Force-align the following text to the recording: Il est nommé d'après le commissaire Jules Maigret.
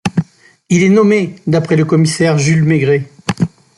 Il 0.71 0.81
est 0.81 0.89
nommé 0.89 1.35
d'après 1.45 1.75
le 1.75 1.85
commissaire 1.85 2.39
Jules 2.39 2.63
Maigret. 2.63 3.05